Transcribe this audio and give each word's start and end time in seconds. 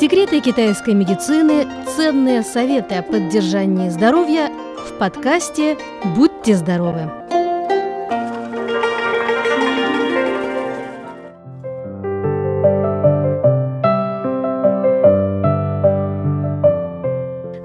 Секреты 0.00 0.40
китайской 0.40 0.94
медицины, 0.94 1.66
ценные 1.94 2.42
советы 2.42 2.94
о 2.94 3.02
поддержании 3.02 3.90
здоровья 3.90 4.48
в 4.78 4.96
подкасте 4.98 5.76
«Будьте 6.16 6.54
здоровы». 6.54 7.02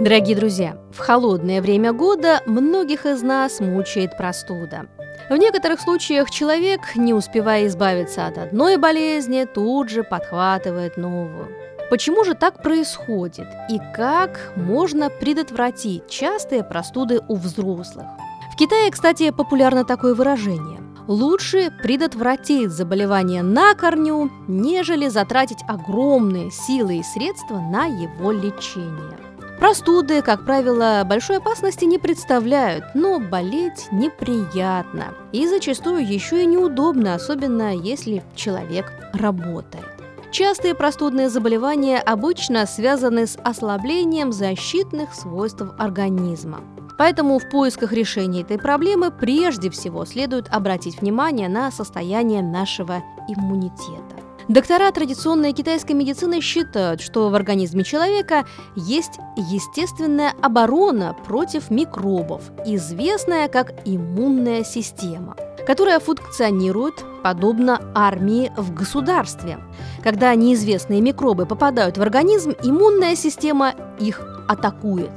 Дорогие 0.01 0.35
друзья, 0.35 0.75
в 0.91 0.97
холодное 0.97 1.61
время 1.61 1.93
года 1.93 2.41
многих 2.45 3.05
из 3.05 3.23
нас 3.23 3.61
мучает 3.61 4.17
простуда. 4.17 4.87
В 5.29 5.37
некоторых 5.37 5.79
случаях 5.79 6.29
человек, 6.29 6.81
не 6.97 7.13
успевая 7.13 7.67
избавиться 7.67 8.27
от 8.27 8.37
одной 8.37 8.75
болезни, 8.75 9.45
тут 9.45 9.87
же 9.87 10.03
подхватывает 10.03 10.97
новую. 10.97 11.47
Почему 11.89 12.23
же 12.23 12.33
так 12.33 12.63
происходит 12.63 13.47
и 13.69 13.79
как 13.95 14.53
можно 14.55 15.09
предотвратить 15.09 16.07
частые 16.09 16.63
простуды 16.63 17.21
у 17.27 17.35
взрослых? 17.35 18.07
В 18.51 18.57
Китае, 18.57 18.89
кстати, 18.89 19.29
популярно 19.29 19.85
такое 19.85 20.15
выражение. 20.15 20.81
Лучше 21.07 21.71
предотвратить 21.83 22.71
заболевание 22.71 23.43
на 23.43 23.75
корню, 23.75 24.31
нежели 24.47 25.07
затратить 25.07 25.59
огромные 25.67 26.49
силы 26.49 26.97
и 26.97 27.03
средства 27.03 27.59
на 27.59 27.85
его 27.85 28.31
лечение. 28.31 29.19
Простуды, 29.59 30.21
как 30.21 30.43
правило, 30.43 31.03
большой 31.05 31.37
опасности 31.37 31.85
не 31.85 31.99
представляют, 31.99 32.83
но 32.93 33.19
болеть 33.19 33.87
неприятно 33.91 35.13
и 35.31 35.47
зачастую 35.47 36.05
еще 36.05 36.43
и 36.43 36.45
неудобно, 36.47 37.13
особенно 37.13 37.75
если 37.75 38.23
человек 38.35 38.91
работает. 39.13 39.94
Частые 40.37 40.75
простудные 40.75 41.29
заболевания 41.29 41.97
обычно 41.97 42.65
связаны 42.65 43.25
с 43.25 43.37
ослаблением 43.41 44.33
защитных 44.33 45.13
свойств 45.13 45.63
организма. 45.77 46.59
Поэтому 46.97 47.39
в 47.39 47.49
поисках 47.49 47.93
решения 47.93 48.41
этой 48.41 48.57
проблемы 48.57 49.11
прежде 49.11 49.69
всего 49.69 50.03
следует 50.03 50.53
обратить 50.53 50.99
внимание 50.99 51.47
на 51.47 51.71
состояние 51.71 52.41
нашего 52.43 53.01
иммунитета. 53.29 54.25
Доктора 54.49 54.91
традиционной 54.91 55.53
китайской 55.53 55.93
медицины 55.93 56.41
считают, 56.41 56.99
что 56.99 57.29
в 57.29 57.35
организме 57.35 57.85
человека 57.85 58.45
есть 58.75 59.13
естественная 59.37 60.33
оборона 60.41 61.15
против 61.25 61.71
микробов, 61.71 62.51
известная 62.65 63.47
как 63.47 63.71
иммунная 63.85 64.65
система, 64.65 65.37
которая 65.65 65.99
функционирует 65.99 67.03
подобно 67.23 67.81
армии 67.93 68.51
в 68.55 68.73
государстве. 68.73 69.59
Когда 70.03 70.33
неизвестные 70.35 71.01
микробы 71.01 71.45
попадают 71.45 71.97
в 71.97 72.01
организм, 72.01 72.53
иммунная 72.63 73.15
система 73.15 73.73
их 73.99 74.21
атакует. 74.47 75.11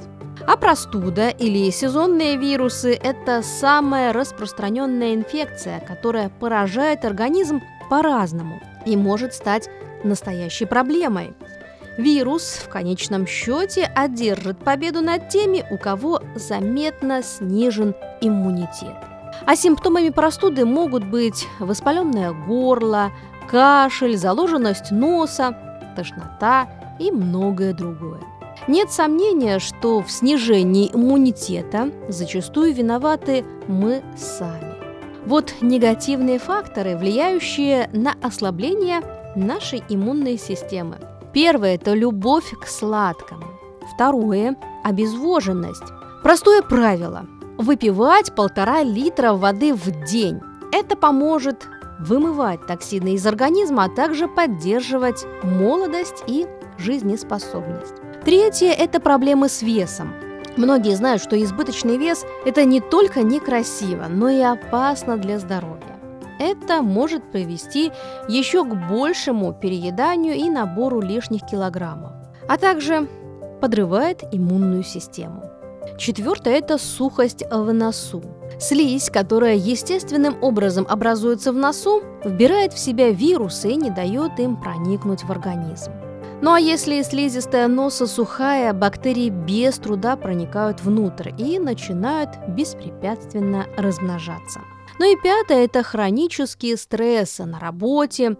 А 0.46 0.56
простуда 0.56 1.28
или 1.28 1.70
сезонные 1.70 2.36
вирусы– 2.36 2.94
это 3.02 3.42
самая 3.42 4.12
распространенная 4.12 5.14
инфекция, 5.14 5.80
которая 5.80 6.30
поражает 6.30 7.04
организм 7.04 7.60
по-разному 7.90 8.60
и 8.86 8.96
может 8.96 9.34
стать 9.34 9.68
настоящей 10.04 10.64
проблемой. 10.64 11.34
Вирус 11.98 12.60
в 12.64 12.68
конечном 12.68 13.26
счете 13.26 13.90
одержит 13.94 14.58
победу 14.58 15.00
над 15.00 15.28
теми, 15.28 15.66
у 15.70 15.76
кого 15.76 16.22
заметно 16.36 17.22
снижен 17.22 17.94
иммунитет. 18.20 19.07
А 19.46 19.56
симптомами 19.56 20.10
простуды 20.10 20.64
могут 20.64 21.04
быть 21.04 21.46
воспаленное 21.58 22.32
горло, 22.32 23.12
кашель, 23.50 24.16
заложенность 24.16 24.90
носа, 24.90 25.56
тошнота 25.96 26.68
и 26.98 27.10
многое 27.10 27.72
другое. 27.72 28.20
Нет 28.66 28.90
сомнения, 28.90 29.58
что 29.58 30.02
в 30.02 30.10
снижении 30.10 30.90
иммунитета 30.92 31.90
зачастую 32.08 32.74
виноваты 32.74 33.44
мы 33.66 34.02
сами. 34.16 34.74
Вот 35.24 35.54
негативные 35.60 36.38
факторы, 36.38 36.96
влияющие 36.96 37.88
на 37.92 38.14
ослабление 38.22 39.00
нашей 39.36 39.82
иммунной 39.88 40.38
системы. 40.38 40.98
Первое– 41.32 41.74
это 41.76 41.94
любовь 41.94 42.52
к 42.60 42.66
сладкому. 42.66 43.44
Второе– 43.94 44.56
обезвоженность. 44.84 45.84
Простое 46.22 46.62
правило– 46.62 47.26
выпивать 47.58 48.34
полтора 48.34 48.82
литра 48.82 49.34
воды 49.34 49.74
в 49.74 50.04
день. 50.04 50.40
Это 50.72 50.96
поможет 50.96 51.68
вымывать 51.98 52.66
токсины 52.66 53.14
из 53.14 53.26
организма, 53.26 53.84
а 53.84 53.88
также 53.88 54.28
поддерживать 54.28 55.26
молодость 55.42 56.22
и 56.26 56.46
жизнеспособность. 56.78 57.94
Третье– 58.24 58.72
это 58.78 59.00
проблемы 59.00 59.48
с 59.48 59.62
весом. 59.62 60.14
Многие 60.56 60.94
знают, 60.94 61.22
что 61.22 61.40
избыточный 61.42 61.98
вес– 61.98 62.24
это 62.44 62.64
не 62.64 62.80
только 62.80 63.22
некрасиво, 63.22 64.06
но 64.08 64.28
и 64.28 64.40
опасно 64.40 65.16
для 65.16 65.38
здоровья. 65.38 65.98
Это 66.38 66.82
может 66.82 67.32
привести 67.32 67.90
еще 68.28 68.64
к 68.64 68.88
большему 68.88 69.52
перееданию 69.52 70.36
и 70.36 70.48
набору 70.48 71.00
лишних 71.00 71.44
килограммов, 71.46 72.12
а 72.48 72.58
также 72.58 73.08
подрывает 73.60 74.22
иммунную 74.30 74.84
систему. 74.84 75.47
Четвертое– 75.96 76.54
это 76.58 76.78
сухость 76.78 77.44
в 77.50 77.72
носу. 77.72 78.22
Слизь, 78.58 79.10
которая 79.10 79.54
естественным 79.54 80.36
образом 80.42 80.86
образуется 80.88 81.52
в 81.52 81.56
носу, 81.56 82.02
вбирает 82.24 82.72
в 82.72 82.78
себя 82.78 83.10
вирусы 83.10 83.70
и 83.70 83.76
не 83.76 83.90
дает 83.90 84.38
им 84.38 84.56
проникнуть 84.56 85.24
в 85.24 85.30
организм. 85.30 85.92
Ну 86.40 86.52
а 86.52 86.60
если 86.60 87.02
слизистая 87.02 87.66
носа 87.66 88.06
сухая, 88.06 88.72
бактерии 88.72 89.28
без 89.28 89.78
труда 89.78 90.16
проникают 90.16 90.80
внутрь 90.80 91.30
и 91.36 91.58
начинают 91.58 92.30
беспрепятственно 92.48 93.66
размножаться. 93.76 94.60
Ну 95.00 95.12
и 95.12 95.16
пятое– 95.20 95.64
это 95.66 95.82
хронические 95.82 96.76
стрессы 96.76 97.44
на 97.44 97.58
работе, 97.58 98.36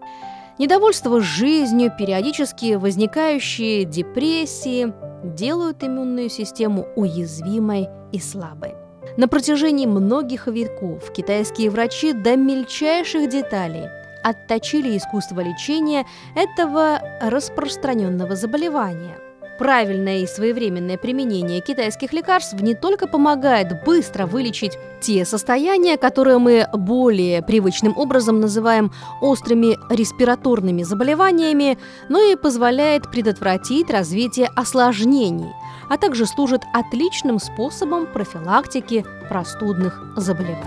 недовольство 0.57 1.19
жизнью, 1.19 1.91
периодически 1.97 2.75
возникающие 2.75 3.83
депрессии 3.83 4.93
делают 5.23 5.83
иммунную 5.83 6.29
систему 6.29 6.87
уязвимой 6.95 7.87
и 8.11 8.19
слабой. 8.19 8.75
На 9.17 9.27
протяжении 9.27 9.85
многих 9.85 10.47
веков 10.47 11.11
китайские 11.11 11.69
врачи 11.69 12.13
до 12.13 12.35
мельчайших 12.35 13.29
деталей 13.29 13.89
отточили 14.23 14.97
искусство 14.97 15.41
лечения 15.41 16.05
этого 16.35 17.01
распространенного 17.21 18.35
заболевания. 18.35 19.17
Правильное 19.59 20.19
и 20.19 20.25
своевременное 20.25 20.97
применение 20.97 21.59
китайских 21.59 22.13
лекарств 22.13 22.53
не 22.61 22.75
только 22.75 23.07
помогает 23.07 23.83
быстро 23.83 24.25
вылечить 24.25 24.77
те 25.01 25.25
состояния, 25.25 25.97
которые 25.97 26.37
мы 26.37 26.65
более 26.71 27.41
привычным 27.41 27.97
образом 27.97 28.39
называем 28.39 28.93
острыми 29.19 29.77
респираторными 29.93 30.83
заболеваниями, 30.83 31.77
но 32.07 32.21
и 32.21 32.37
позволяет 32.37 33.11
предотвратить 33.11 33.89
развитие 33.89 34.49
осложнений, 34.55 35.51
а 35.89 35.97
также 35.97 36.25
служит 36.25 36.61
отличным 36.73 37.37
способом 37.37 38.07
профилактики 38.07 39.05
простудных 39.27 40.01
заболеваний. 40.15 40.63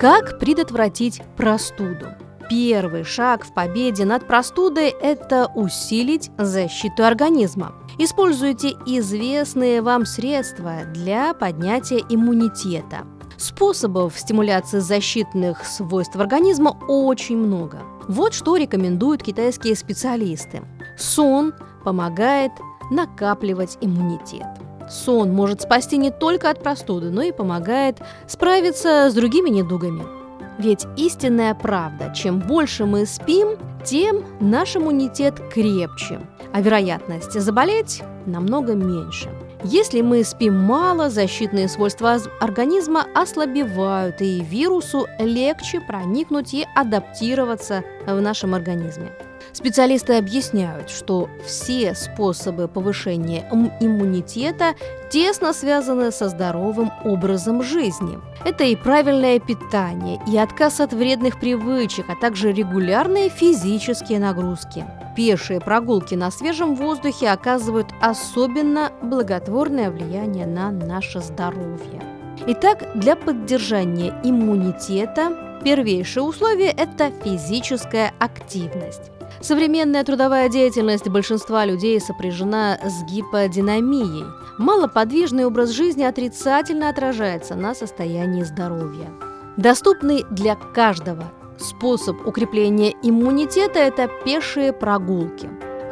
Как 0.00 0.40
предотвратить 0.40 1.22
простуду? 1.36 2.08
Первый 2.48 3.04
шаг 3.04 3.44
в 3.44 3.52
победе 3.52 4.06
над 4.06 4.26
простудой– 4.26 4.88
это 5.02 5.50
усилить 5.54 6.30
защиту 6.38 7.04
организма. 7.04 7.74
Используйте 7.98 8.70
известные 8.86 9.82
вам 9.82 10.06
средства 10.06 10.84
для 10.86 11.34
поднятия 11.34 12.02
иммунитета. 12.08 13.06
Способов 13.36 14.18
стимуляции 14.18 14.78
защитных 14.78 15.66
свойств 15.66 16.16
организма 16.16 16.76
очень 16.88 17.36
много. 17.36 17.80
Вот 18.08 18.32
что 18.32 18.56
рекомендуют 18.56 19.22
китайские 19.22 19.76
специалисты. 19.76 20.62
Сон 20.96 21.52
помогает 21.84 22.52
накапливать 22.90 23.76
иммунитет. 23.82 24.46
Сон 24.88 25.34
может 25.34 25.60
спасти 25.60 25.98
не 25.98 26.10
только 26.10 26.48
от 26.48 26.62
простуды, 26.62 27.10
но 27.10 27.20
и 27.20 27.30
помогает 27.30 27.98
справиться 28.26 29.10
с 29.10 29.14
другими 29.14 29.50
недугами. 29.50 30.17
Ведь 30.58 30.86
истинная 30.96 31.54
правда, 31.54 32.12
чем 32.14 32.40
больше 32.40 32.84
мы 32.84 33.06
спим, 33.06 33.56
тем 33.84 34.24
наш 34.40 34.76
иммунитет 34.76 35.40
крепче, 35.52 36.20
а 36.52 36.60
вероятность 36.60 37.40
заболеть 37.40 38.02
намного 38.26 38.74
меньше. 38.74 39.30
Если 39.64 40.02
мы 40.02 40.22
спим 40.24 40.56
мало, 40.56 41.10
защитные 41.10 41.68
свойства 41.68 42.16
организма 42.40 43.06
ослабевают, 43.14 44.20
и 44.20 44.40
вирусу 44.40 45.06
легче 45.18 45.80
проникнуть 45.80 46.54
и 46.54 46.66
адаптироваться 46.76 47.82
в 48.06 48.20
нашем 48.20 48.54
организме. 48.54 49.12
Специалисты 49.52 50.14
объясняют, 50.14 50.90
что 50.90 51.28
все 51.44 51.94
способы 51.94 52.68
повышения 52.68 53.48
иммунитета 53.80 54.74
тесно 55.10 55.52
связаны 55.52 56.12
со 56.12 56.28
здоровым 56.28 56.90
образом 57.04 57.62
жизни. 57.62 58.18
Это 58.44 58.64
и 58.64 58.76
правильное 58.76 59.38
питание, 59.40 60.20
и 60.26 60.36
отказ 60.36 60.80
от 60.80 60.92
вредных 60.92 61.40
привычек, 61.40 62.06
а 62.08 62.14
также 62.14 62.52
регулярные 62.52 63.28
физические 63.28 64.18
нагрузки. 64.20 64.84
Пешие 65.16 65.60
прогулки 65.60 66.14
на 66.14 66.30
свежем 66.30 66.76
воздухе 66.76 67.30
оказывают 67.30 67.88
особенно 68.00 68.92
благотворное 69.02 69.90
влияние 69.90 70.46
на 70.46 70.70
наше 70.70 71.20
здоровье. 71.20 72.02
Итак, 72.46 72.84
для 72.94 73.16
поддержания 73.16 74.14
иммунитета 74.22 75.58
первейшее 75.64 76.22
условие– 76.22 76.70
это 76.76 77.10
физическая 77.24 78.12
активность. 78.20 79.10
Современная 79.40 80.04
трудовая 80.04 80.48
деятельность 80.48 81.08
большинства 81.08 81.64
людей 81.64 82.00
сопряжена 82.00 82.78
с 82.82 83.04
гиподинамией. 83.04 84.26
Малоподвижный 84.58 85.46
образ 85.46 85.70
жизни 85.70 86.02
отрицательно 86.02 86.88
отражается 86.88 87.54
на 87.54 87.74
состоянии 87.74 88.42
здоровья. 88.42 89.10
Доступный 89.56 90.24
для 90.30 90.56
каждого 90.56 91.32
способ 91.58 92.26
укрепления 92.26 92.94
иммунитета– 93.02 93.78
это 93.80 94.08
пешие 94.24 94.72
прогулки. 94.72 95.48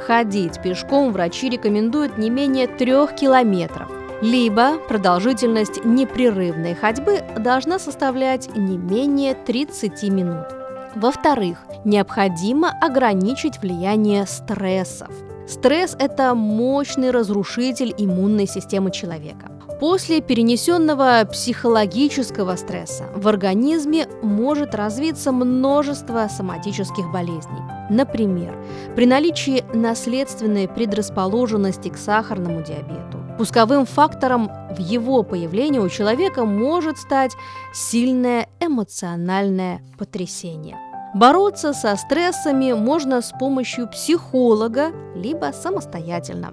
Ходить 0.06 0.62
пешком 0.62 1.12
врачи 1.12 1.49
рекомендуют 1.49 2.19
не 2.19 2.31
менее 2.31 2.67
трех 2.67 3.15
километров. 3.15 3.91
Либо 4.23 4.79
продолжительность 4.79 5.85
непрерывной 5.85 6.75
ходьбы 6.75 7.23
должна 7.39 7.79
составлять 7.79 8.55
не 8.56 8.79
менее 8.79 9.35
30 9.35 10.03
минут. 10.05 10.66
Во-вторых, 10.96 11.58
необходимо 11.84 12.70
ограничить 12.81 13.60
влияние 13.60 14.25
стрессов. 14.25 15.10
Стресс– 15.46 15.94
это 15.98 16.34
мощный 16.34 17.10
разрушитель 17.10 17.94
иммунной 17.98 18.46
системы 18.46 18.90
человека. 18.90 19.50
После 19.78 20.22
перенесенного 20.22 21.28
психологического 21.31 22.56
стресса 22.56 23.04
в 23.14 23.28
организме 23.28 24.08
может 24.22 24.75
развиться 24.75 25.32
множество 25.32 26.28
соматических 26.34 27.12
болезней. 27.12 27.60
Например, 27.90 28.56
при 28.94 29.04
наличии 29.04 29.66
наследственной 29.75 30.66
предрасположенности 30.66 31.90
к 31.90 31.98
сахарному 31.98 32.62
диабету. 32.62 33.19
Пусковым 33.37 33.84
фактором 33.84 34.50
в 34.75 34.81
его 34.81 35.22
появлении 35.22 35.78
у 35.78 35.90
человека 35.90 36.46
может 36.46 36.96
стать 36.96 37.32
сильное 37.75 38.48
эмоциональное 38.60 39.82
потрясение. 39.98 40.78
Бороться 41.17 41.73
со 41.73 41.97
стрессами 41.97 42.75
можно 42.75 43.23
с 43.23 43.31
помощью 43.31 43.89
психолога, 43.89 44.93
либо 45.15 45.51
самостоятельно. 45.51 46.51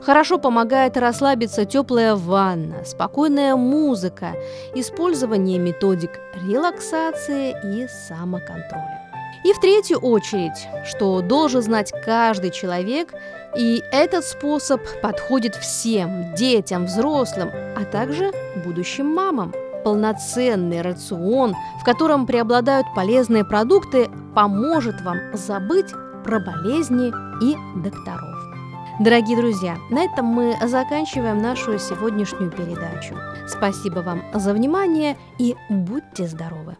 Хорошо 0.00 0.38
помогает 0.38 0.96
расслабиться 0.96 1.66
теплая 1.66 2.14
ванна, 2.14 2.82
спокойная 2.86 3.56
музыка, 3.56 4.32
использование 4.74 5.58
методик 5.58 6.12
релаксации 6.32 7.54
и 7.62 7.86
самоконтроля. 8.08 9.02
И 9.44 9.52
в 9.52 9.60
третью 9.60 9.98
очередь, 9.98 10.66
что 10.86 11.20
должен 11.20 11.60
знать 11.60 11.92
каждый 12.02 12.52
человек, 12.52 13.12
и 13.54 13.82
этот 13.92 14.24
способ 14.24 14.80
подходит 15.02 15.56
всем, 15.56 16.34
детям, 16.34 16.86
взрослым, 16.86 17.50
а 17.76 17.84
также 17.84 18.32
будущим 18.64 19.14
мамам– 19.14 19.52
полноценный 19.86 20.82
рацион, 20.82 21.54
в 21.80 21.84
котором 21.84 22.26
преобладают 22.26 22.88
полезные 22.96 23.44
продукты, 23.44 24.10
поможет 24.34 25.00
вам 25.02 25.16
забыть 25.34 25.92
про 26.24 26.40
болезни 26.40 27.12
и 27.40 27.54
докторов. 27.80 28.34
Дорогие 28.98 29.36
друзья, 29.36 29.76
на 29.90 30.02
этом 30.02 30.26
мы 30.26 30.56
заканчиваем 30.60 31.40
нашу 31.40 31.78
сегодняшнюю 31.78 32.50
передачу. 32.50 33.14
Спасибо 33.46 34.00
вам 34.00 34.22
за 34.34 34.54
внимание 34.54 35.16
и 35.38 35.54
будьте 35.70 36.26
здоровы! 36.26 36.76